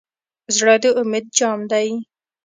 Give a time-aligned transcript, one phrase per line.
[0.55, 1.89] زړه د امید جام دی.